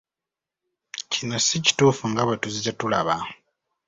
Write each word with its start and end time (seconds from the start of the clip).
Kino 1.11 1.35
si 1.45 1.55
kituufu 1.65 2.03
nga 2.11 2.21
bwe 2.25 2.39
tuzze 2.41 2.71
tulaba. 2.79 3.15